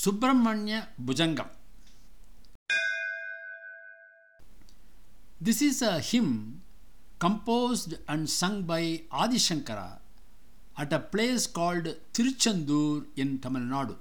Subramanya 0.00 0.86
Bhujangam. 0.98 1.48
This 5.38 5.60
is 5.60 5.82
a 5.82 6.00
hymn 6.00 6.62
composed 7.18 7.98
and 8.08 8.30
sung 8.30 8.62
by 8.62 9.02
Adi 9.12 9.36
Shankara 9.36 9.98
at 10.78 10.90
a 10.94 11.00
place 11.00 11.46
called 11.46 11.94
Tiruchendur 12.14 13.04
in 13.14 13.40
Tamil 13.40 13.60
Nadu. 13.60 13.96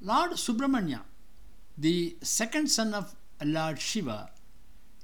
Lord 0.00 0.32
Subramanya, 0.32 1.02
the 1.78 2.16
second 2.22 2.68
son 2.68 2.92
of 2.92 3.14
Lord 3.44 3.80
Shiva, 3.80 4.30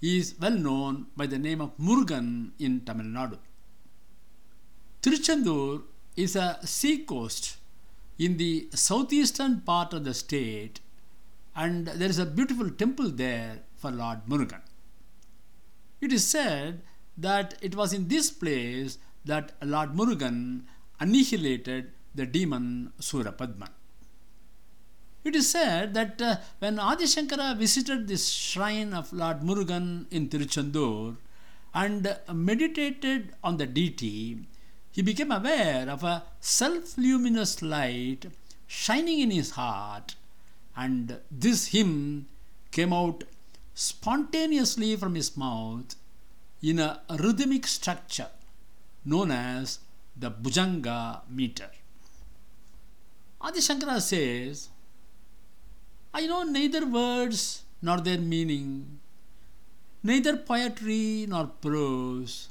is 0.01 0.35
well 0.41 0.59
known 0.67 1.07
by 1.17 1.27
the 1.27 1.39
name 1.39 1.61
of 1.61 1.79
Murugan 1.79 2.51
in 2.59 2.81
Tamil 2.81 3.07
Nadu. 3.07 3.39
Tiruchendur 5.03 5.83
is 6.17 6.35
a 6.35 6.59
sea 6.65 6.99
coast 7.05 7.59
in 8.25 8.37
the 8.37 8.69
southeastern 8.73 9.61
part 9.61 9.93
of 9.93 10.05
the 10.05 10.15
state 10.15 10.81
and 11.55 11.87
there 11.87 12.09
is 12.09 12.19
a 12.19 12.27
beautiful 12.39 12.71
temple 12.71 13.11
there 13.11 13.59
for 13.75 13.91
Lord 13.91 14.21
Murugan. 14.29 14.63
It 16.01 16.13
is 16.13 16.27
said 16.27 16.83
that 17.17 17.55
it 17.61 17.75
was 17.75 17.93
in 17.93 18.09
this 18.09 18.31
place 18.31 18.99
that 19.25 19.53
Lord 19.63 19.91
Murugan 19.91 20.63
annihilated 21.01 21.93
the 22.15 22.27
demon 22.27 22.93
Surapadman. 23.01 23.71
It 25.25 25.37
is 25.37 25.51
said 25.51 25.95
that 25.95 26.21
uh, 26.21 26.37
when 26.59 26.79
Adi 26.79 27.05
Shankara 27.05 27.57
visited 27.57 28.09
this 28.09 28.29
shrine 28.29 28.93
of 28.93 29.13
Lord 29.13 29.41
Murugan 29.41 30.07
in 30.11 30.29
Tiruchendur 30.29 31.17
and 31.75 32.17
meditated 32.33 33.35
on 33.43 33.57
the 33.57 33.67
deity, 33.67 34.47
he 34.93 35.03
became 35.03 35.33
aware 35.33 35.89
of 35.89 36.05
a 36.05 36.23
self 36.41 36.97
luminous 36.99 37.63
light 37.63 38.27
shining 38.67 39.21
in 39.21 39.31
his 39.31 39.53
heart, 39.53 40.15
and 40.77 41.19
this 41.31 41.69
hymn 41.69 42.27
came 42.71 42.93
out 42.93 43.25
spontaneously 43.75 44.95
from 44.97 45.15
his 45.15 45.37
mouth 45.37 45.97
in 46.63 46.79
a 46.79 47.01
rhythmic 47.19 47.67
structure 47.67 48.29
known 49.05 49.31
as 49.31 49.79
the 50.17 50.31
Bhujanga 50.31 51.23
meter. 51.29 51.71
Adi 53.41 53.61
Shankara 53.61 54.01
says, 54.01 54.69
I 56.15 56.27
know 56.27 56.43
neither 56.45 56.87
words 56.87 57.63
nor 57.81 58.01
their 58.01 58.19
meaning, 58.19 59.01
neither 60.03 60.37
poetry 60.37 61.27
nor 61.29 61.47
prose, 61.47 62.49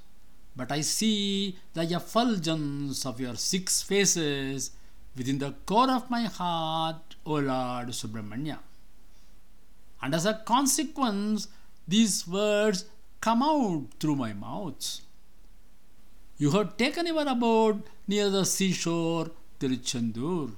but 0.55 0.71
I 0.71 0.81
see 0.81 1.57
the 1.73 1.83
effulgence 1.83 3.05
of 3.05 3.19
your 3.19 3.35
six 3.35 3.81
faces 3.81 4.71
within 5.15 5.39
the 5.39 5.53
core 5.65 5.89
of 5.89 6.09
my 6.09 6.23
heart, 6.23 7.15
O 7.25 7.33
Lord 7.33 7.89
Subramanya. 7.89 8.59
And 10.01 10.15
as 10.15 10.25
a 10.25 10.41
consequence, 10.45 11.47
these 11.87 12.27
words 12.27 12.85
come 13.21 13.43
out 13.43 13.87
through 13.99 14.15
my 14.15 14.33
mouth. 14.33 15.01
You 16.37 16.51
have 16.51 16.77
taken 16.77 17.05
your 17.05 17.27
abode 17.27 17.83
near 18.07 18.29
the 18.29 18.45
seashore 18.45 19.29
Tiruchendur. 19.59 20.53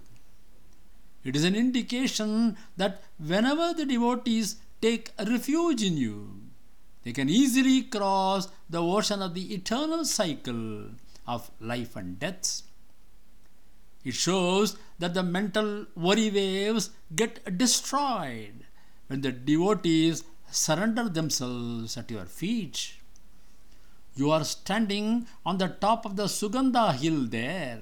It 1.24 1.36
is 1.36 1.44
an 1.44 1.56
indication 1.56 2.58
that 2.78 3.04
whenever 3.18 3.74
the 3.74 3.86
devotees 3.86 4.58
take 4.82 5.12
refuge 5.20 5.84
in 5.84 5.98
you, 5.98 6.43
they 7.04 7.12
can 7.12 7.30
easily 7.30 7.84
cross 7.84 8.48
the 8.70 8.82
ocean 8.82 9.22
of 9.22 9.34
the 9.34 9.54
eternal 9.54 10.06
cycle 10.06 10.90
of 11.28 11.52
life 11.59 11.96
and 11.96 12.20
death. 12.20 12.62
It 14.04 14.14
shows 14.14 14.78
that 15.00 15.14
the 15.14 15.24
mental 15.24 15.86
worry 15.96 16.30
waves 16.30 16.90
get 17.16 17.58
destroyed 17.58 18.66
when 19.08 19.22
the 19.22 19.31
devotees 19.31 20.24
surrender 20.52 21.09
themselves 21.09 21.98
at 21.98 22.12
your 22.12 22.26
feet. 22.26 22.96
You 24.16 24.31
are 24.31 24.44
standing 24.44 25.28
on 25.46 25.58
the 25.58 25.70
top 25.70 26.06
of 26.06 26.16
the 26.16 26.25
Sugandha 26.25 26.94
hill 26.94 27.25
there. 27.25 27.81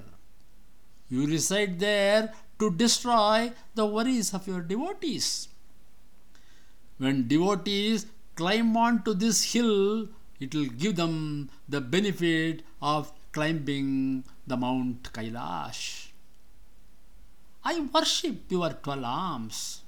You 1.08 1.26
reside 1.26 1.78
there 1.78 2.32
to 2.58 2.70
destroy 2.70 3.52
the 3.74 3.84
worries 3.84 4.32
of 4.32 4.46
your 4.46 4.62
devotees. 4.62 5.48
When 6.98 7.28
devotees 7.28 8.06
climb 8.42 8.76
on 8.76 9.02
to 9.04 9.14
this 9.14 9.52
hill, 9.52 10.08
it 10.40 10.52
will 10.52 10.70
give 10.82 10.96
them 10.96 11.48
the 11.68 11.80
benefit 11.80 12.62
of 12.92 13.12
climbing 13.30 14.24
the 14.48 14.56
Mount 14.56 15.12
Kailash. 15.12 16.08
I 17.64 17.74
worship 17.94 18.50
your 18.50 18.70
twelve 18.70 19.04
arms. 19.04 19.82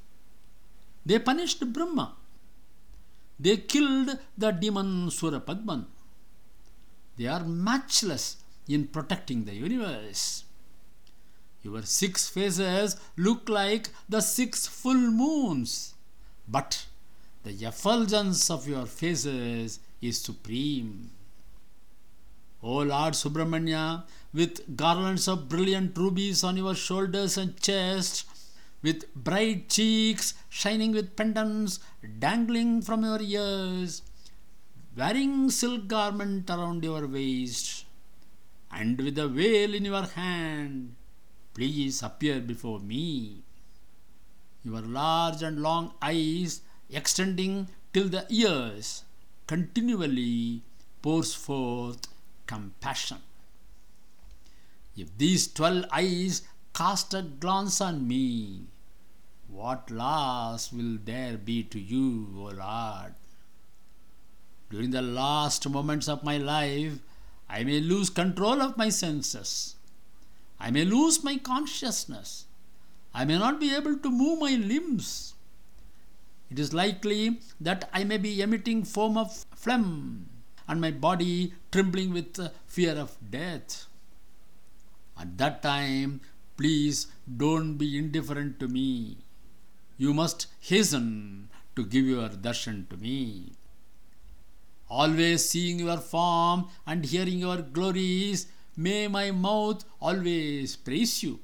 They 1.04 1.18
punished 1.18 1.66
Brahma. 1.72 2.14
They 3.40 3.56
killed 3.56 4.16
the 4.38 4.52
demon 4.52 5.08
Surapadman. 5.08 5.86
They 7.16 7.26
are 7.26 7.44
matchless 7.44 8.36
in 8.68 8.86
protecting 8.86 9.44
the 9.44 9.54
universe. 9.54 10.44
Your 11.64 11.82
six 11.82 12.28
faces 12.28 12.96
look 13.16 13.48
like 13.48 13.88
the 14.08 14.20
six 14.20 14.68
full 14.68 15.04
moons, 15.22 15.94
but 16.46 16.86
the 17.44 17.52
effulgence 17.66 18.50
of 18.50 18.66
your 18.66 18.86
faces 18.86 19.78
is 20.00 20.20
supreme. 20.20 21.10
O 22.62 22.78
Lord 22.78 23.12
Subramanya, 23.12 24.04
with 24.32 24.76
garlands 24.76 25.28
of 25.28 25.48
brilliant 25.50 25.96
rubies 25.98 26.42
on 26.42 26.56
your 26.56 26.74
shoulders 26.74 27.36
and 27.36 27.60
chest, 27.60 28.26
with 28.82 29.14
bright 29.14 29.68
cheeks 29.68 30.34
shining 30.48 30.92
with 30.92 31.14
pendants 31.16 31.80
dangling 32.18 32.80
from 32.80 33.04
your 33.04 33.20
ears, 33.20 34.00
wearing 34.96 35.50
silk 35.50 35.86
garment 35.86 36.48
around 36.48 36.82
your 36.82 37.06
waist, 37.06 37.84
and 38.72 38.98
with 38.98 39.18
a 39.18 39.28
veil 39.28 39.74
in 39.74 39.84
your 39.84 40.04
hand, 40.04 40.94
please 41.52 42.02
appear 42.02 42.40
before 42.40 42.80
me. 42.80 43.42
Your 44.64 44.80
large 44.80 45.42
and 45.42 45.60
long 45.60 45.92
eyes, 46.00 46.62
extending 46.94 47.68
till 47.92 48.08
the 48.08 48.26
ears, 48.28 49.04
continually 49.46 50.62
pours 51.02 51.34
forth 51.34 52.08
compassion. 52.46 53.18
If 54.96 55.16
these 55.18 55.46
twelve 55.46 55.86
eyes 55.92 56.42
cast 56.72 57.14
a 57.14 57.22
glance 57.22 57.80
on 57.80 58.06
me, 58.06 58.66
what 59.48 59.90
loss 59.90 60.72
will 60.72 60.98
there 61.04 61.36
be 61.36 61.62
to 61.64 61.78
you, 61.78 62.28
O 62.36 62.44
Lord? 62.44 63.14
During 64.70 64.90
the 64.90 65.02
last 65.02 65.68
moments 65.68 66.08
of 66.08 66.24
my 66.24 66.38
life, 66.38 66.98
I 67.48 67.62
may 67.62 67.80
lose 67.80 68.10
control 68.10 68.62
of 68.62 68.76
my 68.76 68.88
senses. 68.88 69.76
I 70.58 70.70
may 70.70 70.84
lose 70.84 71.22
my 71.22 71.36
consciousness. 71.36 72.46
I 73.12 73.24
may 73.24 73.38
not 73.38 73.60
be 73.60 73.74
able 73.74 73.98
to 73.98 74.10
move 74.10 74.40
my 74.40 74.56
limbs. 74.56 75.33
It 76.54 76.60
is 76.60 76.72
likely 76.72 77.40
that 77.60 77.90
I 77.92 78.04
may 78.04 78.16
be 78.16 78.40
emitting 78.40 78.84
foam 78.84 79.18
of 79.18 79.44
phlegm 79.56 80.28
and 80.68 80.80
my 80.80 80.92
body 80.92 81.52
trembling 81.72 82.12
with 82.12 82.38
uh, 82.38 82.50
fear 82.64 82.92
of 82.92 83.16
death. 83.28 83.86
At 85.18 85.36
that 85.38 85.64
time, 85.64 86.20
please 86.56 87.08
don't 87.36 87.74
be 87.74 87.98
indifferent 87.98 88.60
to 88.60 88.68
me. 88.68 89.16
You 89.96 90.14
must 90.14 90.46
hasten 90.60 91.48
to 91.74 91.84
give 91.84 92.04
your 92.04 92.28
darshan 92.28 92.88
to 92.90 92.96
me. 92.98 93.54
Always 94.88 95.48
seeing 95.48 95.80
your 95.80 95.96
form 95.96 96.68
and 96.86 97.04
hearing 97.04 97.40
your 97.40 97.62
glories, 97.62 98.46
may 98.76 99.08
my 99.08 99.32
mouth 99.32 99.84
always 100.00 100.76
praise 100.76 101.20
you. 101.20 101.40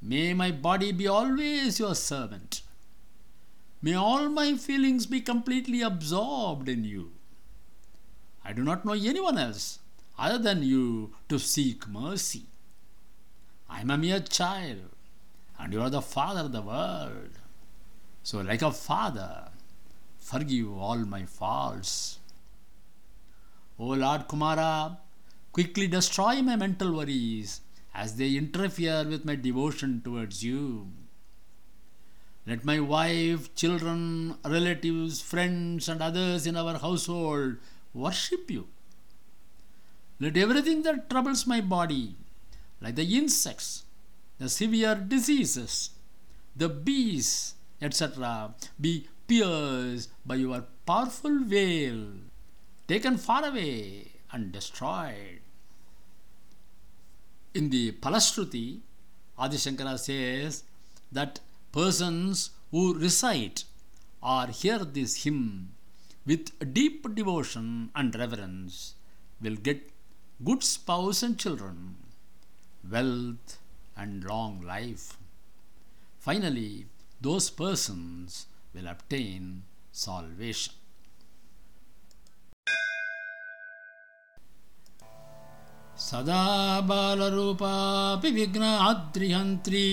May 0.00 0.32
my 0.32 0.50
body 0.50 0.92
be 0.92 1.06
always 1.06 1.78
your 1.78 1.94
servant. 1.94 2.62
May 3.82 3.94
all 3.94 4.28
my 4.28 4.56
feelings 4.56 5.06
be 5.06 5.20
completely 5.20 5.82
absorbed 5.82 6.68
in 6.68 6.84
you. 6.84 7.12
I 8.44 8.52
do 8.52 8.62
not 8.62 8.84
know 8.84 8.92
anyone 8.92 9.38
else 9.38 9.80
other 10.18 10.38
than 10.38 10.62
you 10.62 11.14
to 11.28 11.38
seek 11.38 11.88
mercy. 11.88 12.44
I 13.68 13.80
am 13.80 13.90
a 13.90 13.98
mere 13.98 14.20
child, 14.20 14.90
and 15.58 15.72
you 15.72 15.82
are 15.82 15.90
the 15.90 16.00
Father 16.00 16.40
of 16.40 16.52
the 16.52 16.62
world. 16.62 17.38
So, 18.22 18.40
like 18.40 18.62
a 18.62 18.70
father, 18.72 19.48
forgive 20.18 20.76
all 20.76 20.98
my 20.98 21.24
faults. 21.24 22.18
O 23.78 23.88
Lord 23.88 24.26
Kumara, 24.26 24.96
quickly 25.52 25.86
destroy 25.86 26.40
my 26.40 26.56
mental 26.56 26.92
worries 26.92 27.60
as 27.94 28.16
they 28.16 28.36
interfere 28.36 29.04
with 29.04 29.24
my 29.24 29.36
devotion 29.36 30.00
towards 30.02 30.42
you. 30.42 30.88
Let 32.46 32.64
my 32.64 32.78
wife, 32.78 33.54
children, 33.56 34.36
relatives, 34.44 35.20
friends, 35.20 35.88
and 35.88 36.00
others 36.00 36.46
in 36.46 36.56
our 36.56 36.78
household 36.78 37.56
worship 37.92 38.48
you. 38.48 38.68
Let 40.20 40.36
everything 40.36 40.82
that 40.82 41.10
troubles 41.10 41.46
my 41.46 41.60
body, 41.60 42.14
like 42.80 42.94
the 42.94 43.16
insects, 43.16 43.82
the 44.38 44.48
severe 44.48 44.94
diseases, 44.94 45.90
the 46.54 46.68
beasts, 46.68 47.54
etc., 47.82 48.54
be 48.80 49.08
pierced 49.26 50.10
by 50.24 50.36
your 50.36 50.64
powerful 50.86 51.40
veil, 51.40 52.12
taken 52.86 53.16
far 53.16 53.44
away 53.44 54.12
and 54.30 54.52
destroyed. 54.52 55.40
In 57.54 57.70
the 57.70 57.92
Palashruti, 57.92 58.80
Adi 59.36 59.56
Shankara 59.56 59.98
says 59.98 60.62
that 61.10 61.40
persons 61.75 62.51
who 62.71 62.93
recite 62.93 63.63
or 64.21 64.47
hear 64.47 64.79
this 64.79 65.23
hymn 65.23 65.71
with 66.25 66.73
deep 66.73 67.15
devotion 67.15 67.89
and 67.95 68.15
reverence 68.15 68.95
will 69.41 69.55
get 69.55 69.89
good 70.43 70.63
spouse 70.63 71.23
and 71.23 71.37
children, 71.37 71.95
wealth 72.89 73.57
and 73.95 74.23
long 74.23 74.61
life. 74.61 75.17
Finally, 76.19 76.85
those 77.19 77.49
persons 77.49 78.47
will 78.73 78.87
obtain 78.87 79.63
salvation. 79.91 80.73
सदा 86.01 86.45
बालरूपापि 86.89 88.29
विघ्नाद्रिहन्त्री 88.37 89.87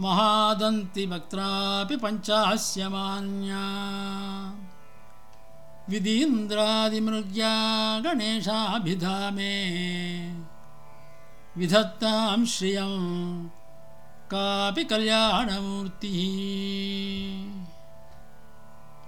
महादन्तिवक्त्रापि 0.00 1.96
पञ्चास्यमान्या 1.96 3.62
विधीन्द्रादिमृग्या 5.88 7.54
गणेशाभिधामे। 8.00 9.54
विधत्तां 11.56 12.44
श्रियं 12.44 12.94
कापि 14.30 14.84
कल्याणमूर्तिः। 14.84 16.16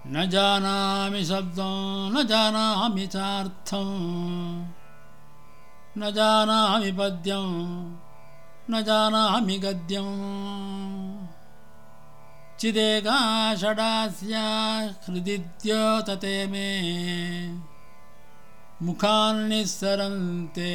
न 0.06 0.30
जानामि 0.30 1.24
शब्दं 1.24 2.10
न 2.10 2.26
जानामि 2.26 3.06
चार्थम् 3.06 4.66
न 5.98 6.10
जानामि 6.10 6.92
पद्यं 6.92 7.48
न 8.70 8.82
जानामि 8.82 9.58
गद्यम्। 9.58 11.26
चिदेका 12.60 13.18
षडास्या 13.56 14.90
हृदिद्योतते 15.06 16.46
मे 16.46 16.68
मुखान्निस्सरन्ते 18.82 20.72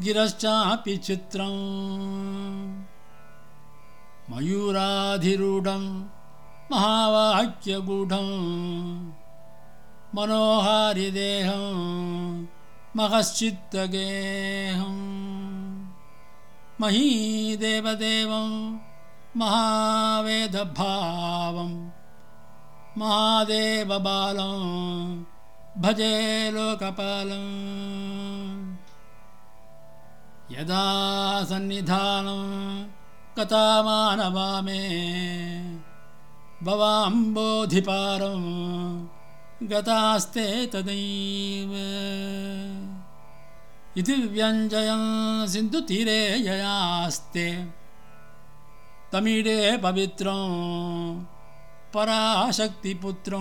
गिरश्चापि 0.00 0.96
चित्रम्। 0.96 2.84
मयूराधिरूढं 4.30 6.04
महावाक्यगूढं 6.72 8.28
मनोहारिदेहं 10.14 11.66
महश्चित्तगेहम् 12.96 15.17
महीदेवदेवं 16.80 18.78
महावेदभावं। 19.36 21.90
महादेवबालं 22.98 24.60
भजे 25.78 26.50
लोकपालम् 26.50 28.76
यदा 30.52 31.44
सन्निधानं 31.44 32.86
कथामानवामे 33.38 34.88
भवाम्बोधिपारं 36.62 38.44
गतास्ते 39.62 40.66
तदैव 40.66 41.72
इति 43.96 44.12
व्यञ्जयन् 44.12 45.48
सिन्धुतीरे 45.48 46.36
ययास्ते। 46.36 47.68
तमीडे 49.12 49.76
पवित्रं 49.76 51.24
पराशक्तिपुत्रम् 51.94 53.40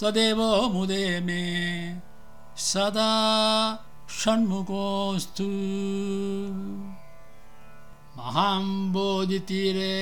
सदेवो 0.00 0.48
मुदे 0.72 1.06
मे 1.24 1.44
सदा 2.60 3.12
षण्मुखोऽस्तु। 4.20 5.48
महाम्बोधितीरे 8.18 9.94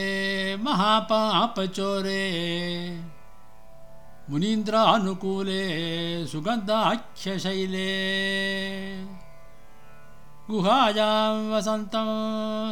महापापचोरे 0.65 2.25
मुनीन्द्रानुकूले 4.31 5.65
सुगन्धाख्यशैले 6.33 7.91
गुहायां 10.53 11.37
वसन्तं 11.51 12.09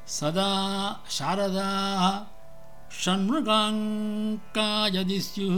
सदा 0.08 1.04
शारदाः 1.10 2.36
षण्मृगाङ्का 3.04 4.88
यदि 4.88 5.22
स्युः 5.22 5.58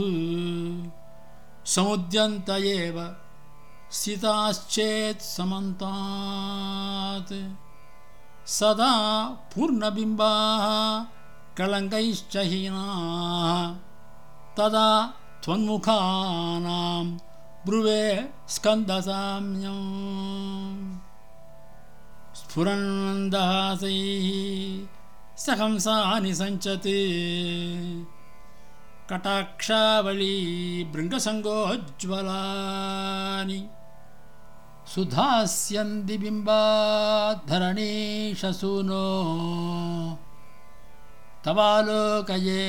समुद्यन्त 1.64 2.50
एव 2.50 3.16
सिताश्चेत् 3.90 5.22
समन्तात्। 5.22 7.32
सदा 8.46 8.94
पूर्णबिम्बाः 9.52 10.64
कलङ्कैश्च 11.58 12.36
हीनाः। 12.36 13.74
तदा 14.56 15.14
त्वन्मुखानां 15.44 17.18
ब्रुवे 17.66 18.30
स्कन्दसाम्यम् 18.48 19.88
स्फुरन्दासैः 22.48 24.28
सहंसानि 25.38 26.34
सञ्चते। 26.34 27.00
कटाक्षावली 29.10 30.36
भृङ्गसङ्गोज्ज्वलानि 30.94 33.60
सुधास्यन्ति 34.94 36.16
बिम्बाद्धरणीशसूनो 36.18 39.06
तवालोकये 41.44 42.64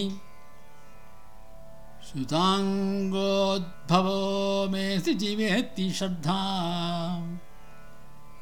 सुताङ्गोद्भवो 2.08 4.68
मेऽसि 4.68 5.14
जीवेत्ति 5.14 5.92
श्रद्धा। 5.92 6.40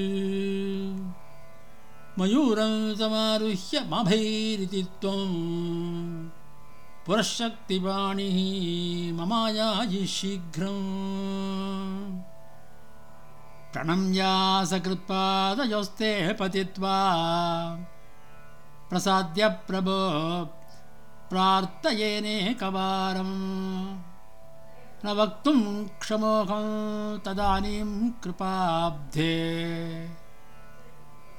मयूरं 2.19 2.97
समारुह्य 2.97 3.81
माभैरिति 3.81 4.83
त्वं 4.83 6.31
पुरःशक्तिवाणिः 7.07 9.15
ममायायि 9.15 10.07
शीघ्रम् 10.07 12.28
प्रणम्यासकृत्पादयोस्ते 13.79 16.33
पतित्वा 16.33 16.97
प्रसाद्य 18.91 19.49
प्रभो 19.49 19.99
प्रार्थयेनेकवारम् 21.31 23.99
न 25.05 25.07
वक्तुं 25.07 25.87
क्षमोहं 26.01 27.19
तदानीं 27.19 28.11
कृपाब्धे। 28.11 29.37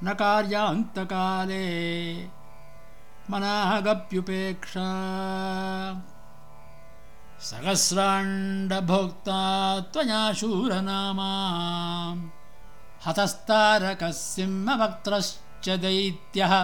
न 0.03 0.13
कार्यान्तकाले 0.13 1.65
मनागप्युपेक्षा 3.29 4.87
सहस्राण्डभोक्ता 7.41 9.39
त्वया 9.79 10.33
शूरनामा 10.33 11.29
हतस्तारकः 13.05 14.11
सिंहवक्त्रश्च 14.11 15.69
दैत्यः। 15.69 16.63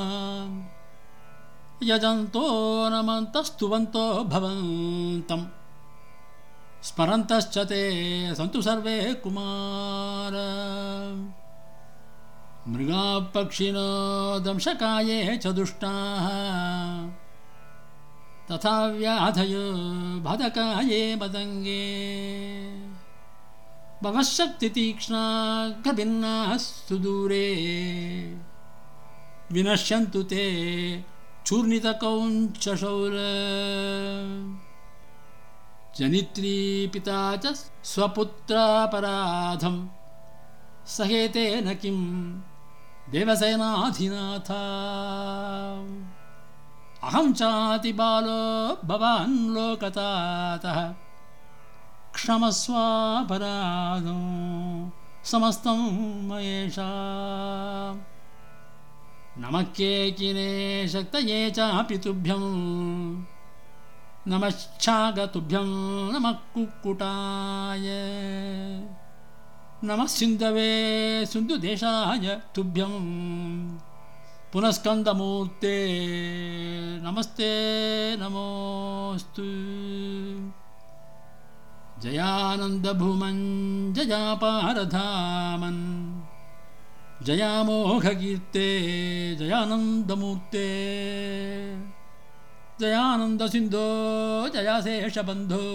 यजन्तो 1.84 2.44
नमन्तस्तुवन्तो 2.89 4.24
भवन्तम् 4.24 5.46
स्मरन्तश्च 6.84 7.58
ते 7.58 7.82
सन्तु 8.36 8.62
सर्वे 8.62 9.13
कुमार 9.13 10.34
मृगापक्षिणो 12.67 14.39
दंशकाये 14.39 15.38
च 15.38 15.47
दुष्टाः। 15.47 16.30
तथा 18.51 18.88
व्याधयो 18.88 20.19
बाधकाये 20.19 21.15
मदङ्गे 21.15 21.86
भवशक्तितीक्ष्णाग्रभिन्नाः 24.04 26.58
सुदूरे। 26.58 27.56
विनश्यन्तु 29.51 30.23
ते 30.23 31.06
चूर्णितकौञ्चशौल। 31.45 33.17
जनित्री 35.97 36.89
पिता 36.93 37.36
च 37.36 37.69
स्वपुत्रापराधम्। 37.84 39.88
सहेतेन 40.88 41.75
किं 41.75 42.55
देवसेनाधिनाथ 43.12 44.52
अहं 47.04 47.34
चाति 47.34 47.94
बालो 47.94 48.88
भवान् 48.88 49.50
लोकतातः। 49.50 50.94
क्षमस्वापराधो 52.13 54.15
समस्तं 55.24 56.28
मयेषा 56.28 56.89
नमः 59.38 59.62
केकिने 59.62 60.88
शक्तये 60.88 61.52
चापि 61.52 61.98
तुभ्यं। 61.98 62.39
नमश्चागतुभ्यं 64.28 66.13
नमः 66.13 66.32
कुक्कुटाय 66.32 67.88
नमः 69.84 70.06
सिन्धवे 70.08 70.70
सिन्धुदेशाय 71.26 72.28
तुभ्यं 72.56 72.94
पुनस्कन्दमूर्ते 74.54 75.76
नमस्ते 77.04 77.50
नमोऽस्तु। 78.22 79.48
जयानन्दभुमन् 82.04 83.44
जयापारधामन् 83.96 85.84
जयामोघकीर्ते 87.28 88.68
जयानन्दमूर्ते 89.36 90.68
जयानन्दसिन्धो 92.82 93.88
जयाशेषबन्धो 94.56 95.66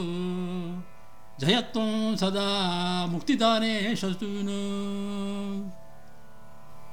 जयत्वं 1.40 2.16
सदा 2.16 2.48
मुक्तिदाने 3.07 3.96
शसून् 3.96 4.50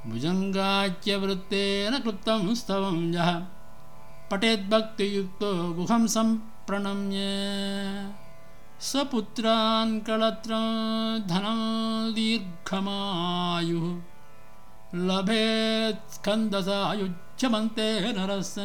भुजङ्गाच्यवृत्तेन 0.10 1.94
क्लुप्तं 2.00 2.56
स्तवं 2.56 3.00
यः 3.14 3.32
पठेद्भक्तियुक्तो 4.32 5.52
गुहं 5.74 6.08
सम्प्रणम्य 6.08 7.20
सपुत्रान् 8.90 10.02
कळत्र 10.02 10.54
धनं 11.30 11.62
दीर्घमायुः। 12.16 13.88
लभेत् 15.08 16.14
स्कन्दसायुज्यमन्ते 16.14 17.90
नरस्य 18.18 18.62